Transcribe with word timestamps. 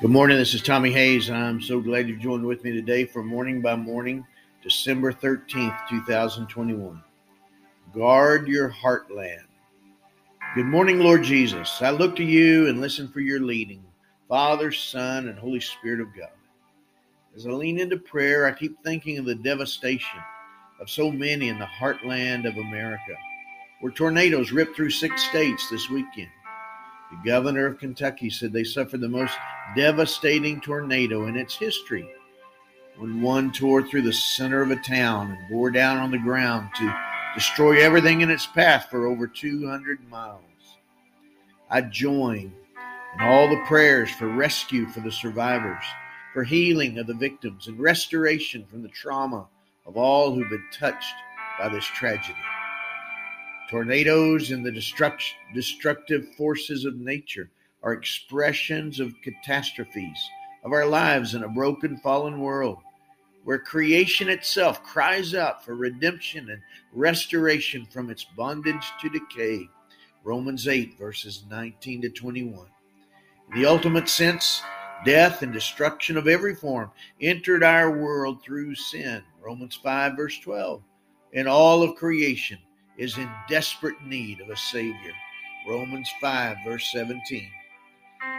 Good 0.00 0.12
morning. 0.12 0.38
This 0.38 0.54
is 0.54 0.62
Tommy 0.62 0.92
Hayes. 0.92 1.28
I'm 1.28 1.60
so 1.60 1.80
glad 1.80 2.08
you 2.08 2.16
joined 2.16 2.46
with 2.46 2.62
me 2.62 2.70
today 2.70 3.04
for 3.04 3.24
Morning 3.24 3.60
by 3.60 3.74
Morning, 3.74 4.24
December 4.62 5.12
13th, 5.12 5.76
2021. 5.88 7.02
Guard 7.92 8.46
your 8.46 8.70
heartland. 8.70 9.42
Good 10.54 10.66
morning, 10.66 11.00
Lord 11.00 11.24
Jesus. 11.24 11.82
I 11.82 11.90
look 11.90 12.14
to 12.14 12.22
you 12.22 12.68
and 12.68 12.80
listen 12.80 13.08
for 13.08 13.18
your 13.18 13.40
leading, 13.40 13.82
Father, 14.28 14.70
Son, 14.70 15.26
and 15.26 15.36
Holy 15.36 15.58
Spirit 15.58 15.98
of 15.98 16.14
God. 16.16 16.30
As 17.34 17.48
I 17.48 17.50
lean 17.50 17.80
into 17.80 17.96
prayer, 17.96 18.46
I 18.46 18.52
keep 18.52 18.80
thinking 18.84 19.18
of 19.18 19.24
the 19.24 19.34
devastation 19.34 20.20
of 20.80 20.88
so 20.88 21.10
many 21.10 21.48
in 21.48 21.58
the 21.58 21.66
heartland 21.66 22.46
of 22.46 22.56
America, 22.56 23.16
where 23.80 23.90
tornadoes 23.90 24.52
ripped 24.52 24.76
through 24.76 24.90
six 24.90 25.24
states 25.24 25.68
this 25.68 25.90
weekend. 25.90 26.30
The 27.10 27.30
governor 27.30 27.66
of 27.66 27.78
Kentucky 27.78 28.28
said 28.28 28.52
they 28.52 28.64
suffered 28.64 29.00
the 29.00 29.08
most 29.08 29.34
devastating 29.74 30.60
tornado 30.60 31.26
in 31.26 31.36
its 31.36 31.56
history 31.56 32.08
when 32.98 33.22
one 33.22 33.52
tore 33.52 33.82
through 33.82 34.02
the 34.02 34.12
center 34.12 34.60
of 34.60 34.70
a 34.70 34.76
town 34.76 35.30
and 35.30 35.48
bore 35.48 35.70
down 35.70 35.98
on 35.98 36.10
the 36.10 36.18
ground 36.18 36.68
to 36.76 36.94
destroy 37.34 37.80
everything 37.80 38.20
in 38.20 38.30
its 38.30 38.46
path 38.46 38.88
for 38.90 39.06
over 39.06 39.26
200 39.26 40.08
miles. 40.10 40.42
I 41.70 41.82
join 41.82 42.52
in 43.14 43.20
all 43.20 43.48
the 43.48 43.62
prayers 43.66 44.10
for 44.10 44.28
rescue 44.28 44.86
for 44.86 45.00
the 45.00 45.12
survivors, 45.12 45.84
for 46.34 46.44
healing 46.44 46.98
of 46.98 47.06
the 47.06 47.14
victims, 47.14 47.68
and 47.68 47.78
restoration 47.78 48.66
from 48.66 48.82
the 48.82 48.88
trauma 48.88 49.46
of 49.86 49.96
all 49.96 50.34
who've 50.34 50.50
been 50.50 50.66
touched 50.72 51.14
by 51.58 51.68
this 51.68 51.84
tragedy. 51.84 52.34
Tornadoes 53.68 54.50
and 54.50 54.64
the 54.64 54.72
destructive 55.54 56.34
forces 56.36 56.84
of 56.86 56.96
nature 56.96 57.50
are 57.82 57.92
expressions 57.92 58.98
of 58.98 59.20
catastrophes 59.22 60.18
of 60.64 60.72
our 60.72 60.86
lives 60.86 61.34
in 61.34 61.44
a 61.44 61.48
broken, 61.48 61.98
fallen 61.98 62.40
world 62.40 62.78
where 63.44 63.58
creation 63.58 64.28
itself 64.28 64.82
cries 64.82 65.34
out 65.34 65.64
for 65.64 65.74
redemption 65.74 66.50
and 66.50 66.60
restoration 66.92 67.86
from 67.86 68.10
its 68.10 68.24
bondage 68.36 68.92
to 69.00 69.08
decay. 69.08 69.66
Romans 70.24 70.68
8, 70.68 70.98
verses 70.98 71.44
19 71.48 72.02
to 72.02 72.10
21. 72.10 72.66
In 73.54 73.62
the 73.62 73.66
ultimate 73.66 74.08
sense, 74.08 74.62
death 75.04 75.42
and 75.42 75.52
destruction 75.52 76.16
of 76.16 76.28
every 76.28 76.54
form 76.54 76.90
entered 77.22 77.62
our 77.62 77.90
world 77.90 78.42
through 78.42 78.74
sin. 78.74 79.22
Romans 79.40 79.78
5, 79.82 80.16
verse 80.16 80.38
12. 80.40 80.82
And 81.32 81.48
all 81.48 81.82
of 81.82 81.96
creation 81.96 82.58
is 82.98 83.16
in 83.16 83.30
desperate 83.48 84.02
need 84.04 84.40
of 84.40 84.50
a 84.50 84.56
Savior. 84.56 85.12
Romans 85.66 86.10
5, 86.20 86.56
verse 86.64 86.90
17. 86.92 87.48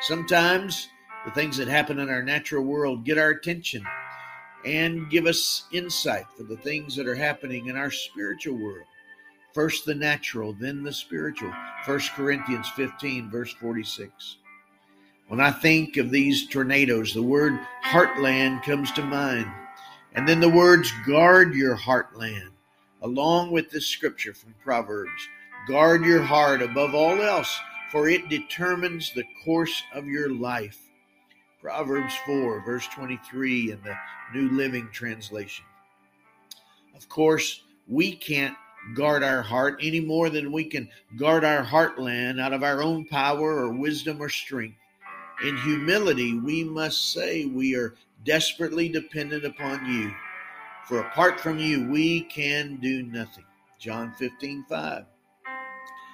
Sometimes 0.00 0.88
the 1.24 1.30
things 1.30 1.56
that 1.56 1.68
happen 1.68 1.98
in 1.98 2.10
our 2.10 2.22
natural 2.22 2.64
world 2.64 3.04
get 3.04 3.18
our 3.18 3.30
attention 3.30 3.84
and 4.64 5.10
give 5.10 5.26
us 5.26 5.64
insight 5.72 6.26
for 6.36 6.44
the 6.44 6.56
things 6.56 6.94
that 6.96 7.08
are 7.08 7.14
happening 7.14 7.66
in 7.66 7.76
our 7.76 7.90
spiritual 7.90 8.56
world. 8.56 8.86
First 9.54 9.84
the 9.84 9.94
natural, 9.94 10.52
then 10.52 10.82
the 10.82 10.92
spiritual. 10.92 11.52
1 11.84 12.00
Corinthians 12.14 12.68
15, 12.70 13.30
verse 13.30 13.52
46. 13.54 14.38
When 15.28 15.40
I 15.40 15.50
think 15.50 15.96
of 15.96 16.10
these 16.10 16.48
tornadoes, 16.48 17.14
the 17.14 17.22
word 17.22 17.58
heartland 17.84 18.62
comes 18.64 18.92
to 18.92 19.02
mind. 19.02 19.50
And 20.14 20.28
then 20.28 20.40
the 20.40 20.48
words 20.48 20.92
guard 21.06 21.54
your 21.54 21.76
heartland 21.76 22.51
along 23.02 23.50
with 23.50 23.70
this 23.70 23.86
scripture 23.86 24.32
from 24.32 24.54
Proverbs. 24.62 25.28
Guard 25.68 26.04
your 26.04 26.22
heart 26.22 26.62
above 26.62 26.94
all 26.94 27.20
else, 27.20 27.60
for 27.90 28.08
it 28.08 28.28
determines 28.28 29.12
the 29.12 29.24
course 29.44 29.82
of 29.94 30.06
your 30.06 30.30
life. 30.32 30.78
Proverbs 31.60 32.14
4, 32.26 32.64
verse 32.64 32.86
23 32.88 33.72
in 33.72 33.80
the 33.82 33.96
New 34.34 34.50
Living 34.50 34.88
Translation. 34.92 35.64
Of 36.96 37.08
course, 37.08 37.62
we 37.86 38.12
can't 38.16 38.56
guard 38.94 39.22
our 39.22 39.42
heart 39.42 39.78
any 39.80 40.00
more 40.00 40.30
than 40.30 40.50
we 40.50 40.64
can 40.64 40.88
guard 41.16 41.44
our 41.44 41.64
heartland 41.64 42.40
out 42.40 42.52
of 42.52 42.64
our 42.64 42.82
own 42.82 43.04
power 43.04 43.64
or 43.64 43.72
wisdom 43.72 44.20
or 44.20 44.28
strength. 44.28 44.76
In 45.44 45.56
humility, 45.58 46.38
we 46.38 46.64
must 46.64 47.12
say 47.12 47.44
we 47.44 47.74
are 47.76 47.94
desperately 48.24 48.88
dependent 48.88 49.44
upon 49.44 49.86
you 49.86 50.12
for 50.86 51.00
apart 51.00 51.40
from 51.40 51.58
you, 51.58 51.88
we 51.88 52.22
can 52.22 52.76
do 52.76 53.02
nothing. 53.02 53.44
John 53.78 54.12
15, 54.18 54.64
5. 54.68 55.04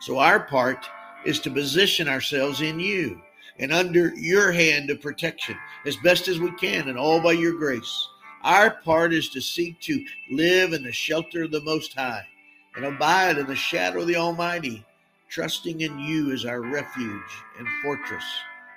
So 0.00 0.18
our 0.18 0.40
part 0.40 0.86
is 1.24 1.40
to 1.40 1.50
position 1.50 2.08
ourselves 2.08 2.60
in 2.62 2.80
you 2.80 3.20
and 3.58 3.72
under 3.72 4.14
your 4.16 4.50
hand 4.52 4.88
of 4.90 5.02
protection 5.02 5.56
as 5.84 5.96
best 5.96 6.28
as 6.28 6.38
we 6.38 6.50
can 6.52 6.88
and 6.88 6.98
all 6.98 7.20
by 7.20 7.32
your 7.32 7.52
grace. 7.52 8.08
Our 8.42 8.70
part 8.70 9.12
is 9.12 9.28
to 9.30 9.40
seek 9.42 9.78
to 9.80 10.04
live 10.30 10.72
in 10.72 10.82
the 10.82 10.92
shelter 10.92 11.44
of 11.44 11.50
the 11.50 11.60
Most 11.60 11.92
High 11.92 12.26
and 12.74 12.86
abide 12.86 13.36
in 13.36 13.46
the 13.46 13.54
shadow 13.54 14.00
of 14.00 14.06
the 14.06 14.16
Almighty, 14.16 14.84
trusting 15.28 15.82
in 15.82 15.98
you 15.98 16.32
as 16.32 16.46
our 16.46 16.62
refuge 16.62 17.22
and 17.58 17.68
fortress. 17.82 18.24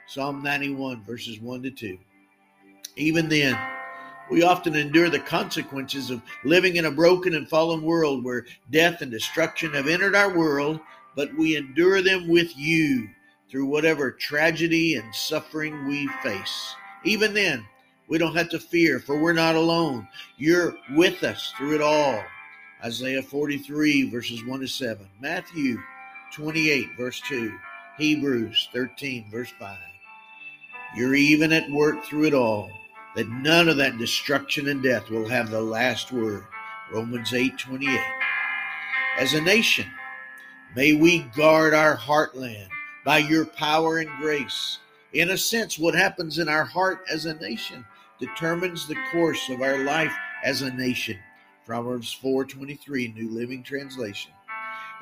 Psalm 0.08 0.44
91, 0.44 1.04
verses 1.04 1.40
1 1.40 1.64
to 1.64 1.72
2. 1.72 1.98
Even 2.98 3.30
then, 3.30 3.58
we 4.30 4.44
often 4.44 4.76
endure 4.76 5.10
the 5.10 5.20
consequences 5.20 6.10
of 6.10 6.22
living 6.44 6.78
in 6.78 6.86
a 6.86 6.92
broken 6.92 7.36
and 7.36 7.50
fallen 7.50 7.82
world 7.82 8.24
where 8.24 8.46
death 8.72 9.02
and 9.02 9.12
destruction 9.12 9.74
have 9.74 9.88
entered 9.88 10.16
our 10.16 10.36
world, 10.36 10.80
but 11.16 11.34
we 11.36 11.56
endure 11.56 12.02
them 12.02 12.28
with 12.28 12.56
you 12.58 13.10
through 13.50 13.66
whatever 13.66 14.12
tragedy 14.12 14.96
and 14.96 15.14
suffering 15.14 15.86
we 15.88 16.08
face. 16.24 16.74
Even 17.04 17.34
then, 17.34 17.66
we 18.08 18.18
don't 18.18 18.36
have 18.36 18.50
to 18.50 18.60
fear, 18.60 19.00
for 19.00 19.20
we're 19.20 19.34
not 19.34 19.56
alone. 19.56 20.08
You're 20.38 20.76
with 20.96 21.24
us 21.24 21.54
through 21.58 21.76
it 21.76 21.82
all. 21.82 22.24
Isaiah 22.84 23.22
43, 23.22 24.10
verses 24.10 24.44
1 24.46 24.60
to 24.60 24.68
7. 24.68 25.08
Matthew 25.22 25.78
28, 26.34 26.88
verse 26.98 27.22
2. 27.28 27.54
Hebrews 27.98 28.70
13, 28.74 29.30
verse 29.30 29.54
5. 29.60 29.78
You're 30.96 31.16
even 31.16 31.54
at 31.54 31.70
work 31.70 32.04
through 32.04 32.26
it 32.26 32.34
all 32.34 32.72
that 33.16 33.30
none 33.30 33.70
of 33.70 33.78
that 33.78 33.98
destruction 33.98 34.68
and 34.68 34.82
death 34.82 35.10
will 35.10 35.28
have 35.28 35.52
the 35.52 35.62
last 35.62 36.12
word. 36.12 36.46
Romans 36.92 37.34
8 37.34 37.58
28. 37.58 38.00
As 39.18 39.34
a 39.34 39.42
nation, 39.42 39.86
may 40.76 40.94
we 40.94 41.20
guard 41.36 41.74
our 41.74 41.96
heartland 41.96 42.68
by 43.06 43.20
your 43.20 43.46
power 43.46 44.00
and 44.00 44.10
grace. 44.20 44.80
In 45.14 45.30
a 45.30 45.38
sense, 45.38 45.78
what 45.78 45.94
happens 45.94 46.40
in 46.40 46.50
our 46.50 46.66
heart 46.66 47.04
as 47.10 47.26
a 47.26 47.36
nation 47.36 47.86
determines 48.20 48.88
the 48.88 48.98
course 49.12 49.50
of 49.50 49.62
our 49.62 49.84
life 49.84 50.14
as 50.44 50.62
a 50.62 50.74
nation. 50.74 51.18
Proverbs 51.66 52.12
4:23 52.22 53.14
New 53.14 53.30
Living 53.30 53.64
Translation. 53.64 54.32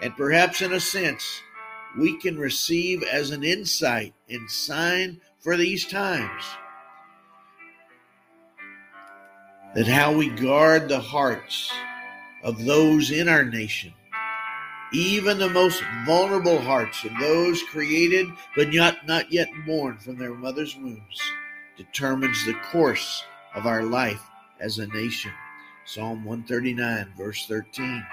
And 0.01 0.15
perhaps 0.17 0.61
in 0.61 0.73
a 0.73 0.79
sense, 0.79 1.41
we 1.97 2.17
can 2.19 2.37
receive 2.37 3.03
as 3.03 3.31
an 3.31 3.43
insight 3.43 4.13
and 4.29 4.49
sign 4.49 5.21
for 5.39 5.57
these 5.57 5.85
times 5.85 6.43
that 9.75 9.87
how 9.87 10.13
we 10.13 10.29
guard 10.29 10.89
the 10.89 10.99
hearts 10.99 11.71
of 12.43 12.65
those 12.65 13.11
in 13.11 13.29
our 13.29 13.45
nation, 13.45 13.93
even 14.93 15.37
the 15.37 15.49
most 15.49 15.81
vulnerable 16.05 16.59
hearts 16.59 17.05
of 17.05 17.11
those 17.19 17.63
created 17.63 18.27
but 18.55 18.73
not, 18.73 19.07
not 19.07 19.31
yet 19.31 19.47
born 19.65 19.97
from 19.97 20.17
their 20.17 20.33
mother's 20.33 20.75
wombs, 20.75 21.21
determines 21.77 22.45
the 22.45 22.53
course 22.71 23.23
of 23.55 23.65
our 23.65 23.83
life 23.83 24.21
as 24.59 24.79
a 24.79 24.87
nation. 24.87 25.31
Psalm 25.85 26.25
139, 26.25 27.13
verse 27.17 27.45
13. 27.47 28.05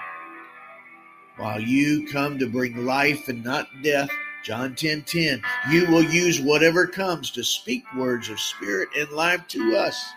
While 1.37 1.59
you 1.59 2.07
come 2.07 2.39
to 2.39 2.49
bring 2.49 2.85
life 2.85 3.27
and 3.27 3.43
not 3.43 3.67
death, 3.83 4.09
John 4.43 4.75
10 4.75 5.03
10, 5.03 5.41
you 5.69 5.87
will 5.87 6.03
use 6.03 6.39
whatever 6.39 6.87
comes 6.87 7.31
to 7.31 7.43
speak 7.43 7.83
words 7.95 8.29
of 8.29 8.39
spirit 8.39 8.89
and 8.97 9.09
life 9.11 9.45
to 9.49 9.75
us 9.75 10.13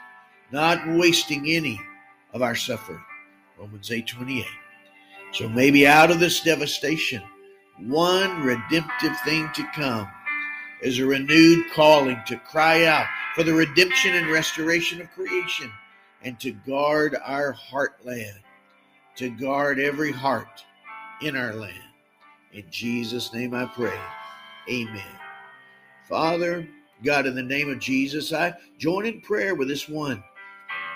not 0.53 0.87
wasting 0.87 1.49
any 1.49 1.81
of 2.33 2.43
our 2.43 2.55
suffering. 2.55 3.03
Romans 3.59 3.91
8 3.91 4.07
28. 4.07 4.47
So 5.33 5.49
maybe 5.49 5.87
out 5.87 6.11
of 6.11 6.21
this 6.21 6.41
devastation, 6.41 7.23
one 7.79 8.43
redemptive 8.43 9.19
thing 9.25 9.49
to 9.55 9.67
come 9.75 10.09
is 10.83 10.99
a 10.99 11.07
renewed 11.07 11.65
calling 11.73 12.21
to 12.27 12.37
cry 12.37 12.85
out 12.85 13.07
for 13.35 13.43
the 13.43 13.55
redemption 13.55 14.15
and 14.15 14.31
restoration 14.31 15.01
of 15.01 15.11
creation 15.13 15.71
and 16.23 16.39
to 16.41 16.53
guard 16.53 17.17
our 17.25 17.55
heartland, 17.55 18.39
to 19.17 19.31
guard 19.31 19.81
every 19.81 20.13
heart 20.13 20.65
in 21.23 21.35
our 21.37 21.55
land. 21.55 21.79
In 22.53 22.65
Jesus' 22.71 23.33
name 23.33 23.55
I 23.55 23.65
pray. 23.65 23.99
Amen. 24.69 25.03
Father, 26.09 26.69
God, 27.03 27.27
in 27.27 27.35
the 27.35 27.43
name 27.43 27.71
of 27.71 27.79
Jesus, 27.79 28.33
I 28.33 28.53
join 28.79 29.07
in 29.07 29.23
prayer 29.23 29.55
with 29.55 29.69
this 29.69 29.89
one 29.89 30.23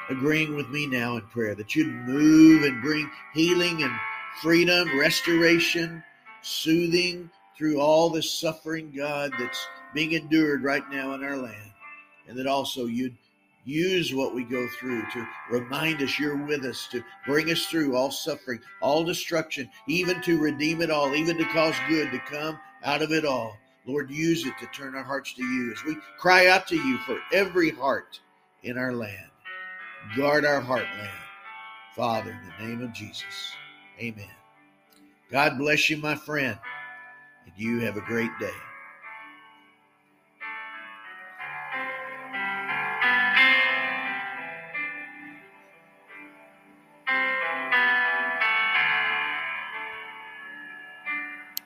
agreeing 0.09 0.55
with 0.55 0.69
me 0.69 0.87
now 0.87 1.17
in 1.17 1.23
prayer 1.23 1.55
that 1.55 1.75
you'd 1.75 1.93
move 1.93 2.65
and 2.65 2.83
bring 2.83 3.11
healing 3.35 3.83
and 3.83 3.93
freedom, 4.43 4.99
restoration, 4.99 6.03
soothing 6.43 7.31
through 7.57 7.81
all 7.81 8.11
the 8.11 8.23
suffering, 8.23 8.93
God, 8.95 9.33
that's 9.39 9.67
being 9.95 10.13
endured 10.13 10.63
right 10.63 10.89
now 10.91 11.15
in 11.15 11.25
our 11.25 11.37
land. 11.37 11.73
and 12.29 12.37
that 12.37 12.47
also 12.47 12.87
you'd 12.87 13.17
use 13.65 14.15
what 14.15 14.35
we 14.35 14.45
go 14.45 14.67
through 14.79 15.03
to 15.13 15.27
remind 15.51 16.03
us 16.03 16.19
you're 16.19 16.37
with 16.37 16.65
us, 16.65 16.89
to 16.91 17.03
bring 17.27 17.51
us 17.51 17.67
through 17.67 17.97
all 17.97 18.11
suffering, 18.11 18.61
all 18.81 19.05
destruction, 19.05 19.69
even 19.89 20.21
to 20.23 20.41
redeem 20.41 20.83
it 20.83 20.91
all, 20.91 21.15
even 21.15 21.37
to 21.37 21.45
cause 21.47 21.75
good 21.89 22.11
to 22.11 22.19
come 22.21 22.59
out 22.85 23.03
of 23.03 23.13
it 23.13 23.25
all. 23.25 23.57
Lord, 23.87 24.11
use 24.11 24.47
it 24.47 24.55
to 24.61 24.67
turn 24.67 24.95
our 24.95 25.03
hearts 25.03 25.35
to 25.35 25.43
you 25.45 25.73
as 25.73 25.85
we 25.85 25.97
cry 26.19 26.49
out 26.49 26.67
to 26.69 26.77
you 26.77 26.99
for 26.99 27.19
every 27.33 27.71
heart 27.71 28.21
in 28.63 28.79
our 28.79 28.93
land. 28.93 29.31
Guard 30.15 30.45
our 30.45 30.61
heartland. 30.63 31.11
Father, 31.95 32.31
in 32.31 32.67
the 32.67 32.69
name 32.69 32.83
of 32.83 32.93
Jesus. 32.93 33.25
Amen. 33.99 34.29
God 35.31 35.59
bless 35.59 35.89
you, 35.91 35.97
my 35.97 36.15
friend, 36.15 36.59
and 37.45 37.53
you 37.57 37.81
have 37.81 37.97
a 37.97 38.03
great 38.03 38.31
day. 38.39 38.51